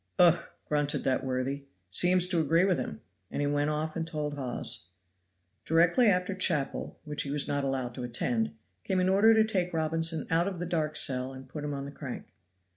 "Ugh!" 0.17 0.39
grunted 0.65 1.03
that 1.03 1.23
worthy, 1.23 1.67
"seems 1.91 2.25
to 2.29 2.39
agree 2.39 2.65
with 2.65 2.79
him." 2.79 3.01
And 3.29 3.39
he 3.39 3.45
went 3.45 3.69
off 3.69 3.95
and 3.95 4.07
told 4.07 4.33
Hawes. 4.33 4.85
Directly 5.63 6.07
after 6.07 6.33
chapel, 6.33 6.99
which 7.03 7.21
he 7.21 7.29
was 7.29 7.47
not 7.47 7.63
allowed 7.63 7.93
to 7.93 8.03
attend, 8.03 8.55
came 8.83 8.99
an 8.99 9.09
order 9.09 9.35
to 9.35 9.43
take 9.43 9.75
Robinson 9.75 10.25
out 10.31 10.47
of 10.47 10.57
the 10.57 10.65
dark 10.65 10.95
cell 10.95 11.33
and 11.33 11.47
put 11.47 11.63
him 11.63 11.75
on 11.75 11.85
the 11.85 11.91
crank. 11.91 12.25